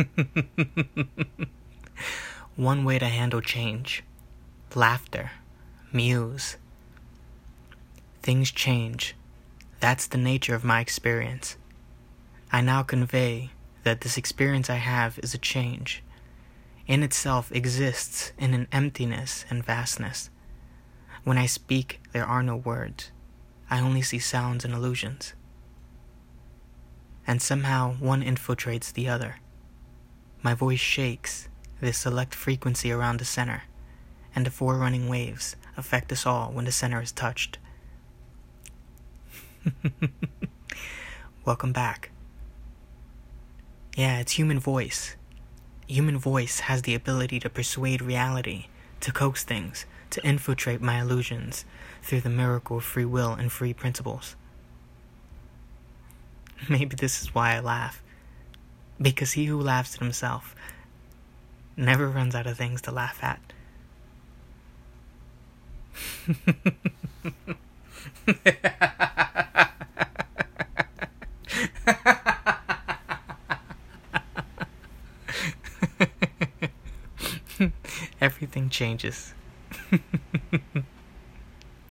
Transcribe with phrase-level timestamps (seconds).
[2.56, 4.02] One way to handle change
[4.76, 5.32] laughter,
[5.92, 6.56] muse.
[8.22, 9.14] Things change.
[9.80, 11.56] That's the nature of my experience.
[12.52, 13.50] I now convey
[13.84, 16.02] that this experience I have is a change.
[16.86, 20.30] In itself exists in an emptiness and vastness.
[21.24, 23.10] When I speak, there are no words.
[23.70, 25.34] I only see sounds and illusions.
[27.26, 29.36] And somehow one infiltrates the other.
[30.42, 31.48] My voice shakes
[31.80, 33.64] this select frequency around the center,
[34.34, 37.58] and the four running waves affect us all when the center is touched.
[41.44, 42.10] Welcome back.
[43.96, 45.16] Yeah, it's human voice.
[45.86, 48.66] Human voice has the ability to persuade reality,
[49.00, 51.64] to coax things, to infiltrate my illusions
[52.02, 54.36] through the miracle of free will and free principles.
[56.68, 58.02] Maybe this is why I laugh.
[59.00, 60.54] Because he who laughs at himself
[61.76, 63.40] never runs out of things to laugh at.
[78.20, 79.34] Everything changes.